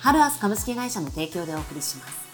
[0.00, 2.28] ハルアス株式会社の提供でお送りします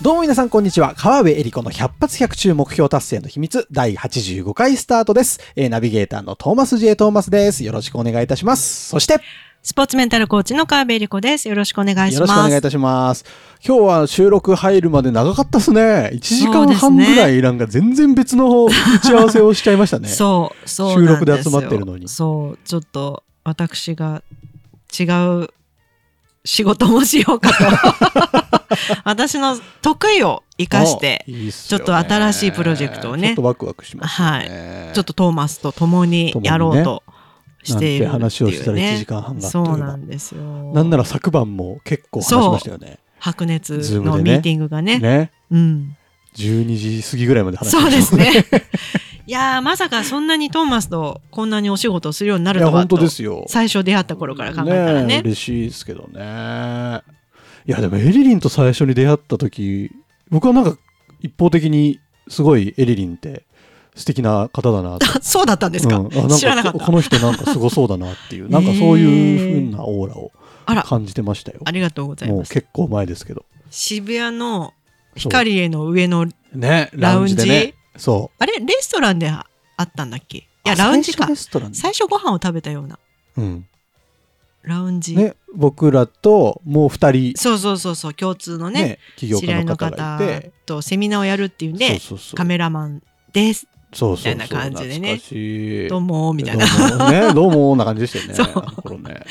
[0.00, 0.94] どうも皆さんこんにちは。
[0.96, 5.38] 川辺恵理子の100発100中目標達成の秘密第85回スタートです。
[5.54, 6.96] えー、ナビゲーターのトーマス J.
[6.96, 7.62] トーマスです。
[7.62, 8.88] よろしくお願いいたします。
[8.88, 9.20] そして、
[9.62, 11.48] スポーツメンタルコーチの川辺恵理子です。
[11.48, 12.14] よろしくお願いします。
[12.14, 13.24] よろしくお願いいたします。
[13.64, 16.10] 今日は収録入るまで長かったですね。
[16.14, 20.08] 1時間半ぐらいなんか全然別の打ち合わせをしちゃいましたね。
[20.10, 22.08] そう、そう収録で集まってるのに。
[22.08, 24.24] そう、ちょっと私が
[24.98, 25.50] 違う
[26.44, 27.56] 仕事もしようかと。
[29.04, 33.28] 私の得意を生かしてちょっと新しいプロジェクトをね。
[33.28, 34.42] ちょっとワクワクします、ね、は
[34.90, 34.94] い。
[34.94, 37.02] ちょっとトーマスと共にやろうと
[37.62, 40.42] しているね、話をしたら1時間半がそうなんですよ。
[40.72, 42.98] なんなら昨晩も結構話しましたよね。
[43.18, 44.98] 白熱のミーティングがね。
[44.98, 45.30] ね。
[45.50, 45.96] うん。
[46.34, 48.70] 12時過ぎぐらいまで話しました、ね、そうですね
[49.26, 53.44] いやまさかそんなにトーマスとこんなにお仕事をするようになるとは本当ですよ。
[53.48, 55.06] 最初出会った頃から考えたらね。
[55.06, 57.02] ね嬉しいですけどね。
[57.64, 59.92] いやでもエリリンと最初に出会った時
[60.30, 60.76] 僕はなんか
[61.20, 63.44] 一方的にすごいエリリンって
[63.94, 70.32] 素敵な方だな そうだったんですか,、うん、あなんかこの人なんかすごそうだなっていう なんかそういうふうなオーラを
[70.84, 71.60] 感じてましたよ。
[71.64, 72.36] ありがとうございます。
[72.36, 73.44] もう結構前ですけど。
[73.70, 74.74] 渋谷の
[75.14, 78.36] 光への上のラウンジ、ね、ねそう。
[78.42, 79.46] あれレストランであ
[79.82, 80.38] ったんだっけ？
[80.38, 81.28] いやラウンジか。
[81.72, 82.98] 最初ご飯を食べたような。
[83.36, 83.66] うん。
[84.62, 85.16] ラウンジ。
[85.16, 87.40] ね僕らともう2人。
[87.40, 90.20] そうそうそうそう共通のねね企業家の方
[90.66, 91.98] とセミナーをやるっていうんで
[92.34, 95.88] カメラマンですそうそうみたいな感じでね。
[95.88, 97.10] どうもみたいな。
[97.10, 98.64] ねどうも な感じでしたよねそう。
[98.64, 99.24] あの頃ね。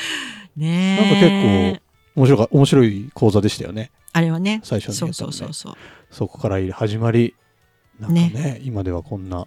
[0.56, 1.28] ねなんか結
[1.74, 3.90] 構面白か面白い講座でしたよね。
[4.12, 4.60] あれはね。
[4.62, 5.74] 最初に、ね、そうそうそうそう。
[6.10, 7.34] そこから始まり
[8.02, 9.46] なんかね、ね、今ではこんな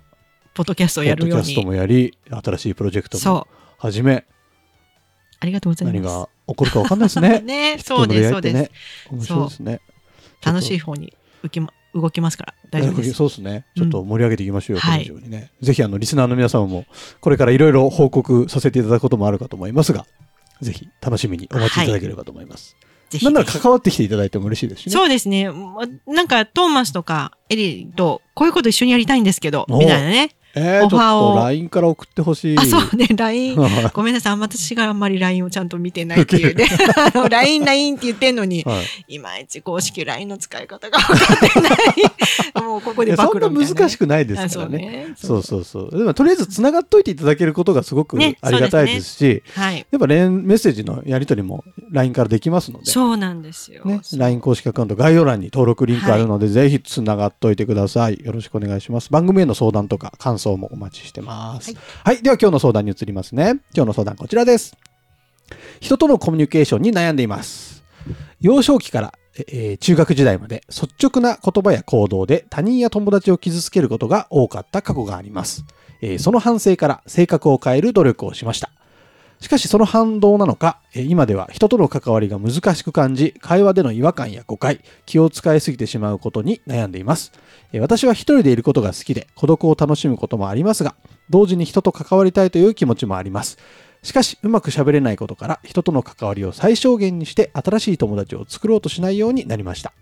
[0.54, 1.42] ポッドキャストをやるように。
[1.42, 4.26] ポッドキャストもやり新しいプロジェクトも始め
[5.42, 5.96] ありがとうございます。
[5.96, 7.42] 何が起こるか分かんないですね。
[7.44, 8.72] ねそうですそうです。
[9.12, 9.82] 面白いですね。
[10.44, 12.54] 楽しい方に浮き、ま、動きますから。
[12.72, 13.14] 大丈夫です。
[13.14, 13.66] そうですね。
[13.76, 16.86] ちょっと盛り上げていきましょうよ、うん、このようにね、はい、ぜひあのリスナーの皆様も
[17.20, 20.06] これからいろいろ報告させていただくこともあるかと思いますが
[20.62, 23.26] ぜひ楽しみにお待ちいただければと思います、はいぜひ。
[23.26, 24.92] なんなら関わってきていただいても嬉しいですしね。
[24.92, 25.50] そうですね。
[26.08, 30.32] なんか、トーマスとかエリーと、こういうこと一緒にやりたいんですけど、みたいなね。
[30.56, 31.36] えー、オファーを。
[31.38, 32.58] LINE から送ってほしい。
[32.58, 33.56] あ、そうね、LINE。
[33.94, 36.68] ごめんなさい、私があんまり LINE をちゃんと見てないっていうね。
[37.30, 42.64] LINE、LINE って言ってんのに、はい、いまいち公式 LINE の使い方が分かってない。
[42.64, 45.14] もうここで暴露みたいな、そんな難しくないですからね。
[45.16, 45.98] そうそうそう。
[45.98, 52.86] でも、とりあえず繋がっといていただけることがすごくありがたいですし、ねね、はい、やっぱメッセージのやり取りも LINE からできますので。
[52.86, 53.84] そうなんですよ。
[53.86, 58.20] ね、LINE 公式アカウント概要欄に登録リンクあるので、はい、ぜひ繋がっといてください。
[58.24, 59.12] よろしくお願いします。
[59.12, 61.74] 番組への相談とか感想もお待ちしてます。
[61.74, 61.80] は
[62.12, 63.60] い、はい、では今日の相談に移りますね。
[63.76, 64.78] 今日の相談こちらです。
[65.80, 67.84] 人とのコミュニケーションに悩んでいます。
[68.40, 75.66] 幼少期から、えー、中学時代まで率直な言葉や行動で他人や友達を傷つけることが多かった過去があります。
[76.02, 78.72] えー、その反省から性格を変える努力をしました。
[79.46, 87.32] しかしその反動なのか、今では人との関わりが難しく感じ、会話での違和感や誤解、気を使いすぎてしまうことに悩んでいます。
[87.80, 90.96] 私は一人でいることが好きで孤独を楽しむこともありますが、
[91.30, 93.60] 同時に人と関わりたいという気持ちもあります。
[94.06, 99.94] しかし、うまく喋れないことから人との関わりを最小限にして新しい友達を作ろうとしないようになりました。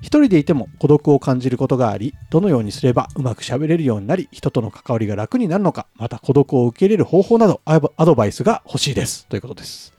[0.00, 9.26] 一人でいても孤独を感じることがあり、どのようにすればうまく喋れるようになり、人との関わりが楽になるのか、また孤独を受け入れる方法などアドバイスが欲しいです。
[9.26, 9.92] ということです。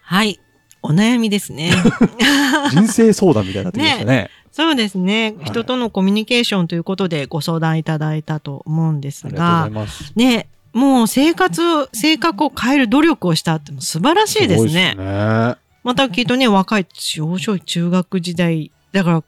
[0.00, 0.40] はい。
[0.82, 1.72] お悩みですね。
[2.72, 9.70] 人生相談みたいになってきましたねねそうですね、はい、人とのコミュニケーションということでご相談いただいたと思うんですが、
[10.16, 14.92] ね、もう生活、性格を変える努力をしたって素晴らしいですね。
[14.94, 19.24] すねまたきっとね、若い、少々中学時代、だから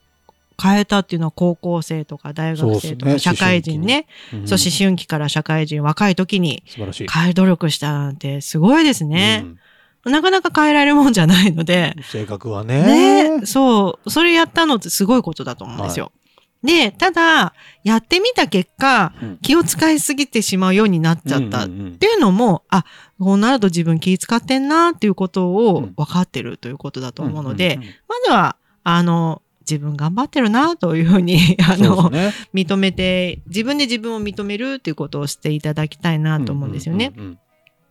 [0.61, 4.07] 変えたっていうのは高校生とか大学生とか社会人ね。
[4.29, 6.63] そう、ねうん、思春期から社会人、若い時に
[7.11, 9.41] 変える努力したなんてすごいですね。
[9.45, 9.59] うん
[10.05, 11.95] なかなか変えられるもんじゃないので。
[12.03, 13.29] 性格はね。
[13.39, 14.09] ねそう。
[14.09, 16.05] それやったのってすごいことだと思うんですよ。
[16.05, 16.22] はい、
[16.63, 21.65] で、ただ、やってみた結果、うん、気を使いすぎてしまうようになっちゃった。
[21.65, 22.85] っていうのも、あ、
[23.19, 37.11] こうなると自分気使ってんなっていうことを分かってるということだと思うので、まずは、あの、自分頑張ってるなというふうに、あの、ね、認めて、自分で自分を認めるということをしていただきたいなと思うんですよね。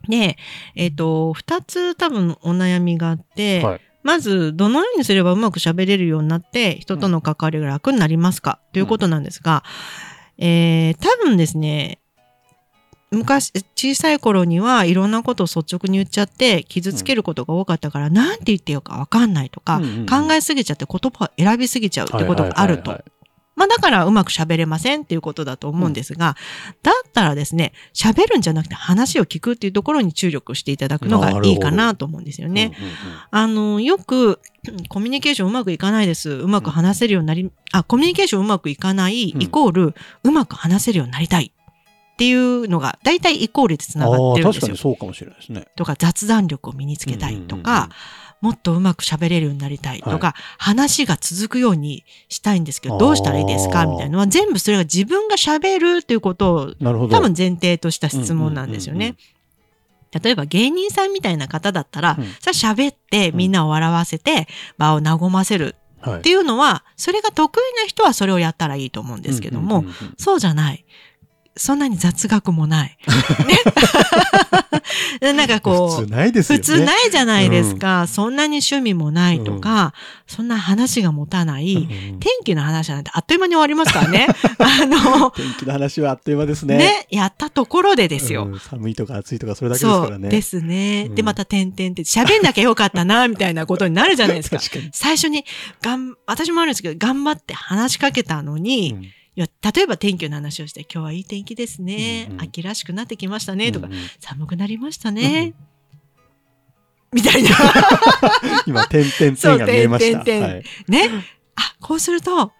[0.07, 0.37] で、
[0.75, 9.63] えっ、ー、と、二つ多分お悩みがあって、はい、まず、どのようにすればうまく喋れるようになって、人との関わりが楽になりますか、ということなんですが、
[10.37, 11.99] えー、多分ですね、
[13.11, 19.79] 昔、小さい頃にはいろんなことを率直に言っちゃって傷つけることが多かったから、うん、なんて言ってよかわかんないとか、
[20.09, 23.03] 考えすぎちゃって言葉を選びすぎちゃうってことがあると。
[23.55, 32.73] まあだからうまく喋れませんっていうことだと思うんですが、うん、だったらですね、喋るんじゃなくて話を聞くっていうところに注力していただくのがいいかなと思うんですよね。
[32.77, 32.95] うんうんうん、
[33.31, 34.39] あの、よく、
[34.87, 36.29] コミュニケーションうまくいかないです。
[36.31, 41.51] うまく話せるようになり、あ、コミュニケーションうまくいかない、イコール、うまく話せるようになりたい。
[42.13, 44.61] っていうのが大体イコールでつながってるんですよ。
[44.61, 45.67] 確かにそうかもしれないですね。
[45.75, 47.89] とか雑談力を身につけたいとか、
[48.43, 54.13] もっとうまく喋れるようになりたいとか、はい、話が続くようにしたいんですけど、どうしたらいいですかみたいな。
[54.13, 59.15] のは全部それが自分が喋るということを多分前提とした質問なんですよね。
[60.21, 65.75] 例えば芸人さんみたいな方だったら、うん、さ喋ってみんなを笑わせて場を和ませる
[66.05, 69.85] っていうのは、それが得意な人はそれをやったらいいと思うんですけども、
[70.17, 70.83] そうじゃない。
[71.55, 72.97] そんなに雑学もない。
[73.47, 73.57] ね。
[75.33, 76.63] なんかこう、普通ないですよね。
[76.63, 78.01] 普通ないじゃないですか。
[78.01, 79.91] うん、そんなに趣味もないとか、うん、
[80.27, 84.27] そんな話が持たない、うん、天気の話なんてあっという間に終わりますからね。
[84.59, 86.77] あの、天気の話はあっという間ですね。
[86.77, 88.49] ね、やったところでですよ。
[88.59, 90.23] 寒いとか暑いとかそれだけですからね。
[90.23, 91.09] そうですね。
[91.09, 94.57] で、また点々って喋んなきゃよかったな、みたいなことになるじゃないですか。
[94.57, 95.45] か最初に、
[95.81, 99.47] がん、私もあるんですけど、頑張って話しかけたのに、例
[99.81, 102.27] えば天気の話をして、今日はいい天気ですね。
[102.29, 103.71] うんうん、秋らしくなってきましたね。
[103.71, 105.53] とか、うんうん、寒くなりましたね。
[107.11, 107.49] うん、みたいな。
[108.67, 110.23] 今、点々点が見えました。
[110.23, 110.55] 点々点。
[110.55, 111.25] はい、ね。
[111.55, 112.51] あ、こうすると、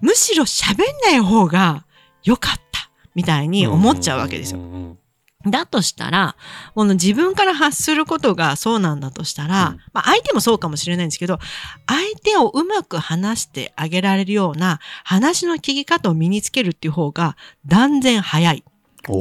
[0.00, 1.84] むしろ喋んない方が
[2.24, 2.68] 良かった。
[3.14, 4.60] みたいに思っちゃうわけですよ。
[4.60, 4.98] うんうんうんうん
[5.46, 6.36] だとしたら、
[6.74, 11.38] この自分から発することがそうなんだとしたら、うん、まあ相手もそうかもしれないんですけど、
[11.86, 17.36] 相手をうまく話してあげられるような話の聞き方を身につけるっていう方が
[17.66, 18.64] 断然早い。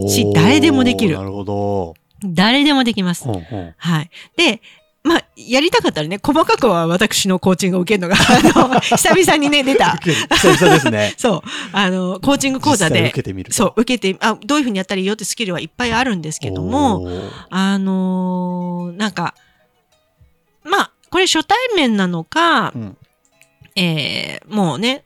[0.07, 1.15] し、誰でもできる。
[1.15, 1.93] なるほど。
[2.23, 3.23] 誰でもできます。
[3.23, 4.09] ほうほうはい。
[4.35, 4.59] で、まあ、
[5.37, 9.95] やりたかったらね、細かくは私のコーチングを受けるのが、あの、久々にね、出た。
[9.97, 11.13] 久々ですね。
[11.19, 11.49] そう。
[11.73, 17.07] あの、コーチング講座で、受けてみるそう、受けて、あ、どういうふうにやったらいいよってスキルはいっぱいあるんですけども、
[17.51, 19.35] あのー、なんか、
[20.63, 22.97] まあ、これ初対面なのか、うん、
[23.75, 25.03] えー、もうね、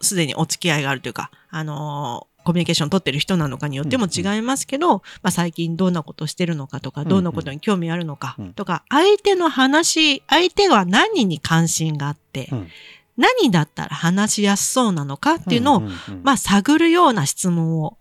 [0.00, 12.68] すでにお付き合いがあるというか、あのーコミュニケーション取ってる人なのかによっても違いますけど、うんうん、まあ、最近どんなことしてるのかとか、どんなことに興味あるのかとか、相手の話、相手は何に関心があって、うん、
[13.16, 15.82] 何だったら話しやすそうなのかっていうのを、
[16.22, 17.96] まあ、探るような質問を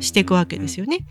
[0.00, 1.06] していくわけですよね。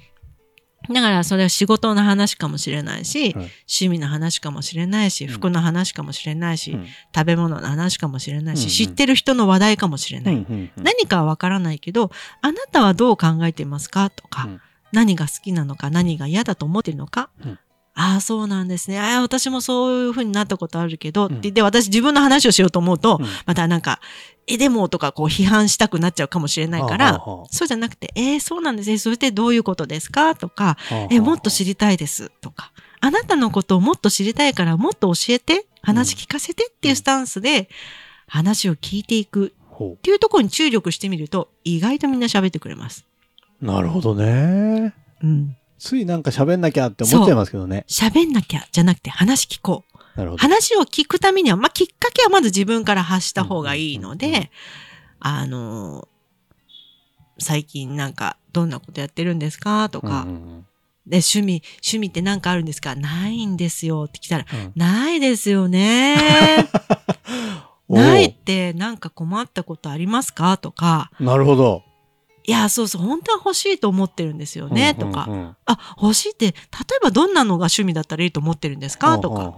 [0.89, 6.71] だからそれは仕事の話かもしれないし、趣味の話かもしれないし、服の話かもしれないし、
[7.15, 10.45] 食べ物の話かもしれないし、知ってる人の話題かもしれない。
[10.75, 14.47] 何かはわからないけど、あなたはどう考えていますかとか、
[14.91, 17.29] 何が好きなのか、何が嫌だと思っているのか、
[17.95, 18.99] ああ、そうなんですね。
[18.99, 23.99] ああ、私もそういう風になったことあるけど、って言って私自分の話をしようと思うと、またなんか、
[24.47, 28.97] え、でもとかこう批判したくなっちゃうかもしれないから、そうじゃなくて、えー、そうなんですね。
[28.97, 30.35] それってどういうことですか？
[30.35, 37.69] とか、えー、もっと知りたいですとか、あなたのことをもっと知りたいからもっと教えて、話聞かせてっていうスタンスで
[38.25, 43.05] 話を聞いていくっていうところに注力してみると、意外とみんな喋ってくれます。
[43.62, 44.93] なるほどね。
[45.21, 45.55] うん。
[45.83, 47.83] ついなんか喋んなきゃって思っちゃいますけどね。
[47.89, 49.97] 喋んなきゃじゃなくて話聞こう。
[50.17, 50.41] なるほど。
[50.41, 54.49] 話を聞くためには、まあ、きっかけはまず自分から発した方がいいので、
[55.19, 56.07] あの、
[57.37, 60.25] 最近なんかどんなことやってるんですかとか、
[61.05, 62.95] で、趣味、趣味って何かあるんですか？
[62.95, 66.15] ないんですよって来たら、うん、ないですよね。
[67.89, 70.55] ないってなんか困ったことありますか？
[70.57, 71.11] とか。
[71.19, 71.83] なるほど。
[72.45, 76.55] いや、そうそう、本当は欲しいと思ってるんですよね、とか、あ、欲しいって、例え
[77.01, 79.53] ばどんなのが趣味だったらいいと思ってるんですかとか。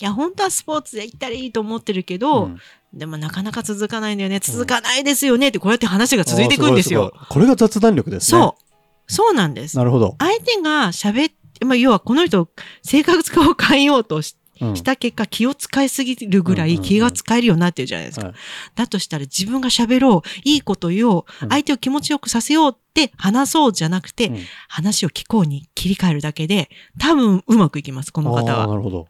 [0.00, 2.58] いや、本当はスポーツで行ったらいいと思ってるけど、うん、
[2.92, 4.38] でもなかなか続かないんだよね。
[4.38, 7.12] 続かないですよねって、こうやって話が続いていくんですよ。
[7.20, 8.38] すこれが雑談力ですね。
[8.40, 9.12] そう。
[9.12, 9.76] そうなんです。
[9.76, 10.14] なるほど。
[10.20, 12.48] 相手が喋って、まあ、要はこの人、
[12.82, 14.36] 生活化を変えようとし
[14.74, 18.32] した結果気を使いすぎるぐらい気が使えるようになってるじゃないですか。
[18.74, 24.32] だとしたら自分が喋ろう、いいこと言おう、相手を気持ちよくさせようって話そうじゃなくて、
[24.68, 28.66] 話を聞こうに切り替えるだけで、多分うまくいきます、この方は。
[28.66, 29.08] なるほど。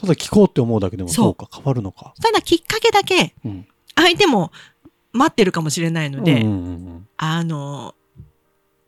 [0.00, 2.14] ただ聞こうって思うだけでもそうか、変わるのか。
[2.22, 3.34] ただきっかけだけ、
[3.94, 4.52] 相手も
[5.12, 6.44] 待ってるかもしれないので、
[7.16, 7.94] あの、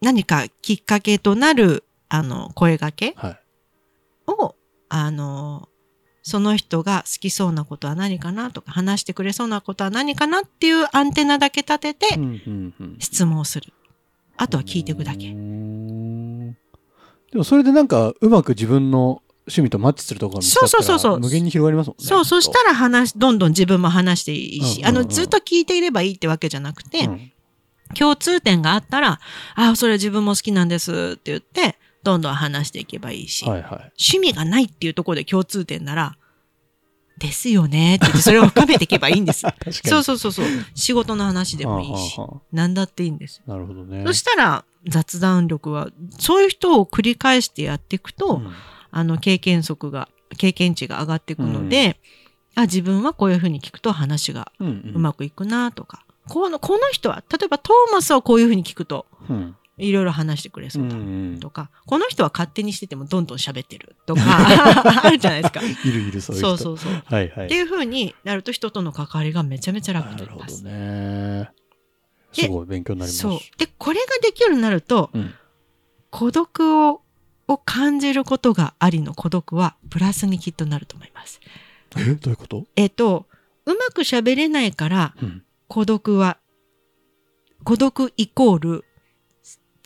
[0.01, 3.15] 何かきっかけとなる、あの、声掛け
[4.27, 4.55] を、はい、
[4.89, 5.69] あの、
[6.29, 12.19] その人が好きそうなことは何かなとか、話してくれそうなことは何かなっていうアンテナだけ立てて、
[12.99, 13.73] 質問する。
[14.37, 15.29] あとは聞いていくだけ。
[15.29, 15.35] で
[17.39, 22.05] もそれでなんか、うまく自分の趣味とマッチするところが見つかったら無限に広がりますもんね。
[22.05, 27.31] そう、そしたら話、どんどん自分も話していいし、あの、ずっと聞いていればいいってわけじゃなくて、うん、
[27.95, 29.21] 共通点があったら、
[29.55, 36.17] ああ、それ自分も好きなんですって言って、どんどん話していけばいいし、はいはい、趣味がないっていうところで共通点なら、
[37.19, 39.41] ですよねって言ってそれを深めていけばいいんです。
[39.85, 40.47] そうそうそうそう。
[40.75, 42.17] 仕事の話でもいいし、
[42.53, 43.43] 何だっていいんです。
[43.47, 44.05] なるほどね。
[44.07, 48.53] そしたら雑談力は、そういう人を繰り返してやっていくと、うん、
[48.91, 51.99] あの経験則が、経験値が上がっていくので、
[52.57, 59.07] うん、あ、自分はこういうふうに聞くと話がうまくいくなとか、この、この人は、例えばトーマスはこういうふうに聞くと、
[59.79, 60.97] いろいろ話してくれそうだ
[61.41, 64.23] とか、この人は勝手にしててもどんどん喋ってるとか、
[65.05, 65.61] あるじゃないですか。
[65.63, 66.57] いるいる、そういう人。
[66.57, 67.03] そうそうそう。
[67.05, 67.47] はいはい。
[67.47, 70.65] っていうふうになると人との関わりがめちゃめちゃ楽になります。
[70.65, 70.91] なるほど
[71.43, 71.51] ね。
[72.33, 73.19] すごい勉強になります。
[73.19, 73.39] そう。
[73.59, 75.35] で、これができるようになると、うん、
[76.11, 77.03] 孤独を
[77.49, 81.39] を感じることがありの孤独はプラスにきっとなると思います。
[81.97, 82.03] え？
[82.15, 82.67] どういうこと？
[82.75, 83.29] えっと、
[83.67, 86.39] うまく喋れないから、うん孤独は、
[87.65, 88.85] 孤独イコール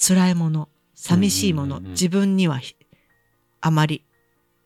[0.00, 2.60] 辛いもの、寂しいもの、自分には
[3.60, 4.04] あまり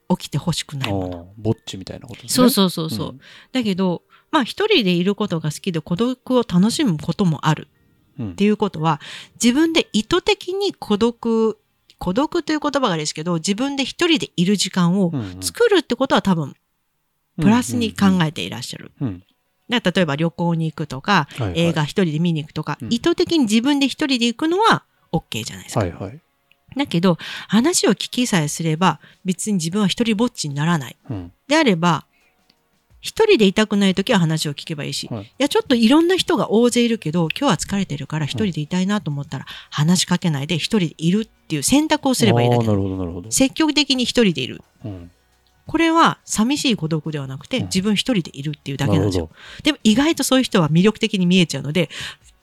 [0.08, 1.32] 起きてほしくないもの。
[1.36, 2.28] ぼっちみたいなことね。
[2.28, 3.08] そうそうそうそう。
[3.10, 3.20] うん、
[3.52, 7.68] だけど、まあ一人でいることが好きで孤独を楽しむこともある。
[8.22, 9.00] っていうことは、
[9.42, 11.58] 自分で意図的に孤独、
[11.98, 16.54] 孤独という言葉がですけど、自分で一人でいる時間を作るってことは多分、
[17.40, 18.92] プラスに考えていらっしゃる。
[19.68, 24.84] 例えば旅行に行くとか、はいはい、映画一人で見に行くとか、うん、意図的に自分で一人で行くのは
[25.16, 25.80] OK じゃないですか。
[25.80, 26.20] はいはい、
[26.76, 27.18] だけど、
[27.48, 30.96] 話を聞きさえすれば、別に自分は一人ぼっちにならない。
[31.10, 32.06] うん、であれば、
[33.00, 42.66] 一人でいたくないときは話を聞けばいいし、はい、いや、ちょっといろんな人が大勢いるけど、今日は疲れてるから一人でいたいなと思ったら、話しかけないで一人でいるっていう選択をすればいいだけ。
[42.66, 43.30] なるほど、なるほど。
[43.30, 44.62] 積極的に一人でいる。
[44.84, 45.10] うん
[45.66, 49.30] これは寂しい孤独ではなくて、自分一人でいるっていうだけなんですよ。
[49.62, 51.88] でも意外とそういう人は魅力的に見えちゃうので、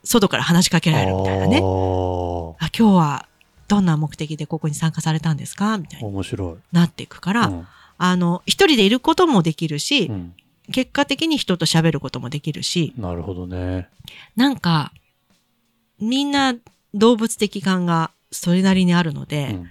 [0.03, 1.57] 外から話しかけられるみたいなね。
[1.57, 3.27] あ今日は
[3.67, 5.77] どんな目的でここに参加されたんですか？
[5.77, 6.07] みたいな。
[6.07, 6.55] 面白い。
[6.71, 7.67] なっていくから、うん、
[7.97, 10.33] あの、一人でいることもできるし、うん、
[10.71, 12.93] 結果的に人と喋ることもできるし。
[12.97, 13.87] なるほどね。
[14.35, 14.91] なんか、
[15.99, 16.55] みんな
[16.93, 19.69] 動物的感がそれなりにあるので、うん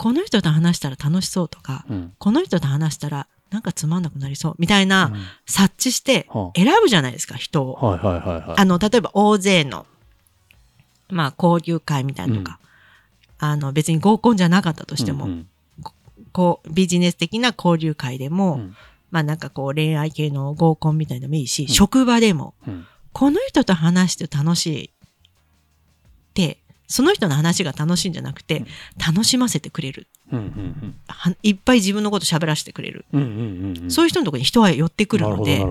[0.00, 7.74] この人と話したら楽しそうとか、うん、この人と話したらなんかつまんなくなりそうみたいな、うん、察知して選ぶじゃないですか、人を。
[7.74, 9.86] はいはいはいはい、あの、例えば大勢の、
[11.10, 12.58] まあ交流会みたいなとか、
[13.40, 15.46] うん、あの別に合コンじゃなかったとしても、うんうん、
[16.32, 18.60] こうビジネス的な交流会でも、
[19.10, 22.54] まあなんかこう恋愛系の合コンみたいでもいいし、職場でも、
[23.12, 24.90] この人と話して楽しいっ
[26.34, 28.64] てその人の話が楽しいんじゃなくて、
[28.98, 30.08] 楽しませてくれる。
[31.42, 33.04] いっぱい自分のこと喋らせてくれる。
[33.88, 35.64] そういう人のところに人は寄ってくるので、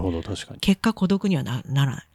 [0.61, 2.07] 結果孤独にはならない。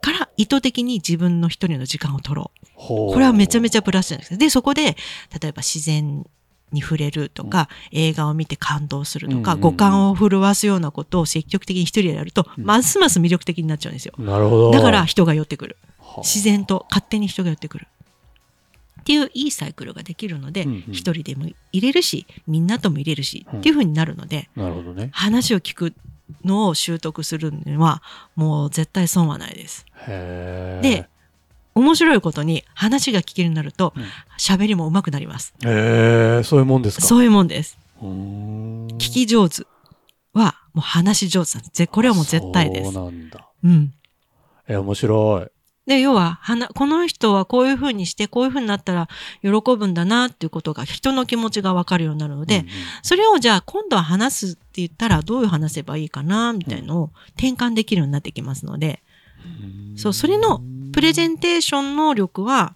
[0.00, 2.70] から意図的に自分の一人の時間を取ろう。
[2.76, 4.36] これはめちゃめちゃプラスじゃないですか。
[4.38, 4.96] で、そこで、
[5.40, 6.24] 例えば自然
[6.72, 14.14] に触れるとか、うん、映画を見て感動するとか、うんうんうん、五感を震わすようなことを積極的に一人でやると、うん、ますます魅力的になっちゃうんですよ。
[14.18, 14.70] なるほど。
[14.70, 15.76] だから人が寄ってくる。
[16.18, 17.86] 自然と勝手に人が寄ってくる。
[19.00, 25.94] っていういいサイクルができるので、一、うんうん、人でも入れるしみんなとも入れるし、うん、っていうふうになるのでなるほど、ね、話を聞く
[26.44, 28.02] のを習得するには
[28.36, 29.84] もう絶対損はないです。
[30.06, 31.08] で
[31.74, 33.94] 面白いことに話が聞けるようになると
[34.38, 35.54] 喋、うん、りも上手くなります。
[35.64, 37.06] へえそういうもんですか？
[37.06, 37.78] そういうもんです。
[38.00, 39.64] 聞き上手
[40.32, 41.86] はもう話し上手なんです。
[41.86, 42.92] これはもう絶対です。
[42.92, 43.48] そうなんだ。
[43.64, 43.94] うん。
[44.68, 45.46] え面白い。
[45.86, 46.40] で、要は、
[46.74, 49.08] この人はこういうふうにして、こういうふうになったら
[49.42, 52.70] 喜ぶんだなっていうことが、人の気持ちがわかるようになるので、うんうん、
[53.02, 59.02] それをじゃあ今度は話すって言ったらどういう話せばいいかな、みたいのを転換できるようになってきますので、
[59.92, 62.74] うん、そう、それのプレゼンテーション能力は、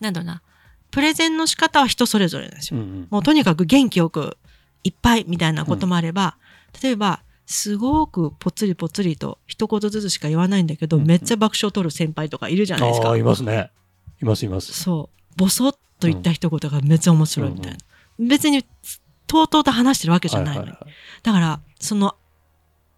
[0.00, 0.42] なんだろうな、
[0.90, 2.80] プレゼンの仕方は人それぞれなんですよ。
[2.80, 4.36] うんうん、もうとにかく元気よく
[4.84, 6.36] いっぱいみたいなこともあれば、
[6.74, 13.10] うん、例えば、すごくぽつりぽつりと一言ずつしか言わないんだけど、うんうん、めっちゃ爆笑を取る先輩とかいるじゃないですか。
[13.10, 13.70] あいますね。
[14.22, 14.72] いますいます。
[14.72, 15.34] そう。
[15.36, 17.78] ぼそっと言った一言がめっちゃ面白いみたいな。
[18.18, 18.64] うんうん、別に
[19.26, 20.72] とうとうと話してるわけじゃないのに。
[21.22, 22.14] だから、その、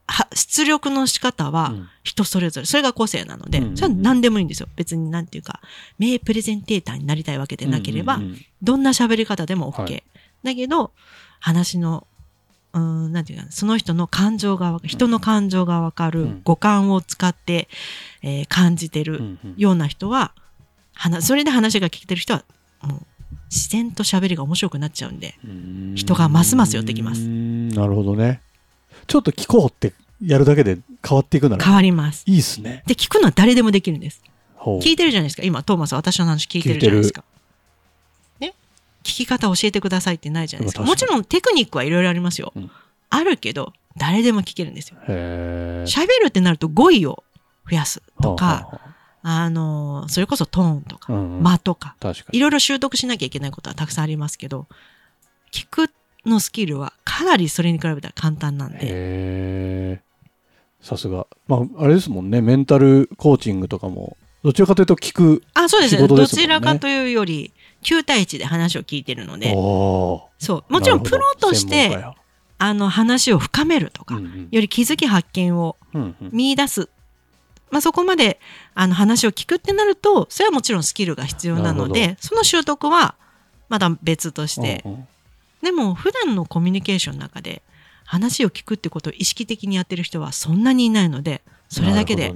[0.09, 1.75] は出力の仕方は
[2.05, 4.69] 人それぞれ、それが個性なので、それは何でもいいんですよ。
[4.77, 5.61] 別になんていうか、
[5.99, 8.21] 名プレゼンテーターになりたいわけでなければ、
[8.63, 9.83] どんな喋り方でも OK。
[9.83, 10.05] はい、
[10.45, 10.93] だけど、
[11.41, 12.07] 話の、
[12.77, 17.69] うん、なんていうか、その人の感情が、人の感情がわかる、五感を使って、
[18.23, 20.33] えー、感じてるような人は、
[21.21, 22.45] それで話が聞けてる人は、
[22.83, 23.01] もう、
[23.51, 25.37] 自然と喋りが面白くなっちゃうんで、
[25.95, 27.23] 人がますます寄ってきます。
[27.23, 28.43] なるほどね。
[29.07, 32.25] ちょっと聞こうってやるだけで変わっていくなら変わります。
[32.27, 32.83] いいっすね。
[32.87, 34.23] で、聞くのは誰でもできるんです。
[34.59, 35.45] 聞いてるじゃないですか。
[35.45, 37.25] 今、トーマス私の話聞いてるじゃないですか。
[39.13, 40.83] き方教えてくださいってないじゃないですか。
[40.83, 42.53] もちろんテクニックはいろいろありますよ。
[42.57, 42.71] うん、
[43.11, 44.97] あるけど、誰でも聞けるんですよ。
[45.07, 47.25] 喋るってなると語彙を
[47.69, 48.81] 増やすとか、は
[49.23, 51.97] あの、それこそトーンとか、うんうん、間とか、
[52.33, 54.67] いろいろ習得しなきゃいけないことはたくさんありますけど、
[55.53, 55.91] 聞く
[56.25, 60.01] のスキルはかなりそれに比べたら簡単なんで。
[60.81, 61.27] さすが。
[61.49, 66.07] まあ、あれですもんね、メンタルコーチングとかも、どちらかというと聞く、あ、そうですね。
[66.07, 70.73] どちらかというより、9対1で話を聞いてるので、そう。
[70.73, 72.05] もちろんプロとして、
[72.59, 75.77] あの話を深めるとか、うんうん、より気づき発見を
[76.21, 76.83] 見出す。
[76.83, 76.87] うん。
[76.87, 76.91] うん、
[77.73, 78.41] まあ、そこまで
[78.75, 83.15] あの話を聞くってなると、それはもちろんスキルが必要なので、その習得は
[83.69, 85.09] まだ別として、うんうん。
[85.63, 87.63] でも普段のコミュニケーションの中で
[88.05, 92.29] 話を聞くってことを意識的にやってる人はそんなにいないのでそれだけで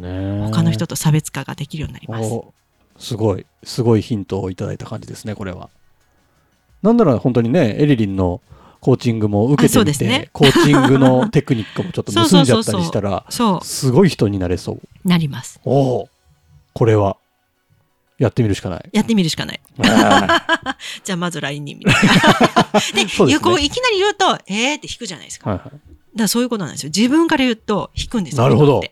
[0.50, 2.28] 他の人と差別化ができるようになります。
[3.00, 5.70] すごいすごいヒントをいただいた感じですねこれは。
[6.82, 8.40] なんなら本当にねエリリンの
[8.80, 13.26] コーチングも受けてみて、ね、コーチングのテクニックもちょっと 盗んじゃったりしたら
[13.62, 15.08] すごい人になれそう。
[15.08, 15.60] なります。
[15.64, 16.08] おお
[16.72, 17.16] これは
[18.18, 18.88] やってみるしかない。
[18.92, 19.60] やってみるしかない。
[21.04, 21.90] じゃあまず LINE に見る。
[22.94, 25.50] で、ね、こういきなり言うと、えーって引くじゃないですか。
[25.50, 26.92] はいはい、だそういうことなんですよ。
[26.94, 28.42] 自分から言うと引くんですよ。
[28.42, 28.82] なるほど。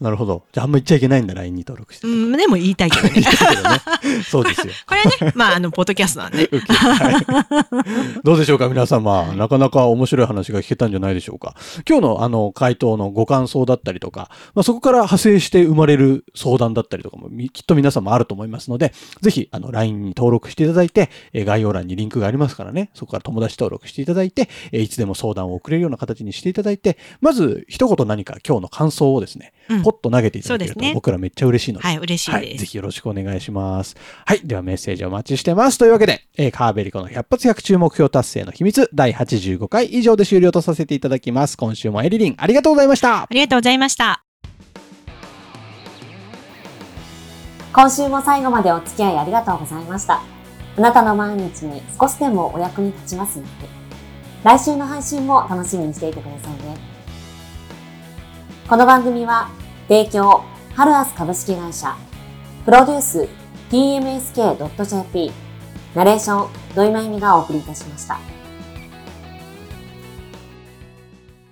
[0.00, 0.44] なるほど。
[0.52, 2.06] じゃあ、あんま言っちゃいけないんだ、LINE に登録して。
[2.06, 3.10] うん、でも言いたいけどね。
[3.14, 4.22] 言いたいけどね。
[4.22, 4.72] そうですよ。
[4.86, 6.48] これはね、まあ、あの、ポッドキャストな んで。
[6.48, 9.32] はい、どうでしょうか、皆様。
[9.34, 11.56] なかなか面白い話が聞けたんじゃないでしょうか。
[11.88, 31.86] 今日の、あの、回答のご感想だったりとか、まあ、そこから派生して生まれる相談だったりとかも、きっと皆様あると思いますので、ぜひ、あの、LINE に登録していただいて、え概要欄にリンクがありますからね、そこから友達登録していただいて、えいつでも相談を送れるような形にしていただいて、まず、一言何か今日の感想をですね、うん、ポッと投げていただけると、ね、僕らめっちゃ嬉しいので。
[31.86, 32.58] はい、嬉しいです、はい。
[32.58, 33.96] ぜひよろしくお願いします。
[34.24, 34.40] はい。
[34.44, 35.78] ではメッセージお待ちしてます。
[35.78, 41.56] というわけで、えー、カーベリコの100発100中目標達成の秘密第85回以上で終了とさせていただきます。
[41.56, 43.22] 今週もエリリンありがとうございました。
[43.22, 44.24] ありがとうございました。
[47.72, 50.22] 今週も最後までお付き合いありがとうございました。
[50.76, 53.50] あなたの毎日に少しでもお役に立ちますので、
[54.42, 56.97] 来週の配信も楽しみにしていてくださいね。
[58.68, 59.48] この番組は
[59.88, 61.96] 提供、ハルアス株式会社。
[62.66, 63.26] プロデュース、
[63.70, 65.32] tmsk.jp。
[65.94, 68.37] ナレーション、土井まゆみがお送りいたしました。